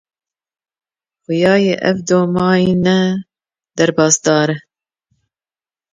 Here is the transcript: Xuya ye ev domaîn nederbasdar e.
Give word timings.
Xuya 1.23 1.53
ye 1.63 1.73
ev 1.89 1.97
domaîn 2.07 2.79
nederbasdar 2.85 4.49
e. 4.55 4.57